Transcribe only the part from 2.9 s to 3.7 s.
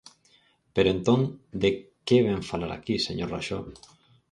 señor Raxó?